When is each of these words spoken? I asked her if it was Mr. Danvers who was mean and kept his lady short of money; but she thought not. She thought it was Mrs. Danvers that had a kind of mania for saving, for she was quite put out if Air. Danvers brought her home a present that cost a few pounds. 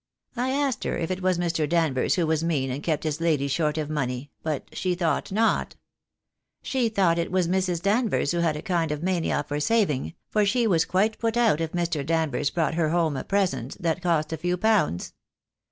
I 0.35 0.49
asked 0.49 0.83
her 0.85 0.97
if 0.97 1.11
it 1.11 1.21
was 1.21 1.37
Mr. 1.37 1.69
Danvers 1.69 2.15
who 2.15 2.25
was 2.25 2.43
mean 2.43 2.71
and 2.71 2.81
kept 2.81 3.03
his 3.03 3.21
lady 3.21 3.47
short 3.47 3.77
of 3.77 3.87
money; 3.87 4.31
but 4.41 4.63
she 4.75 4.95
thought 4.95 5.31
not. 5.31 5.75
She 6.63 6.89
thought 6.89 7.19
it 7.19 7.31
was 7.31 7.47
Mrs. 7.47 7.83
Danvers 7.83 8.31
that 8.31 8.41
had 8.41 8.55
a 8.57 8.63
kind 8.63 8.91
of 8.91 9.03
mania 9.03 9.45
for 9.47 9.59
saving, 9.59 10.15
for 10.27 10.43
she 10.43 10.65
was 10.65 10.85
quite 10.85 11.19
put 11.19 11.37
out 11.37 11.61
if 11.61 11.75
Air. 11.75 12.03
Danvers 12.03 12.49
brought 12.49 12.73
her 12.73 12.89
home 12.89 13.15
a 13.15 13.23
present 13.23 13.79
that 13.79 14.01
cost 14.01 14.33
a 14.33 14.37
few 14.37 14.57
pounds. 14.57 15.13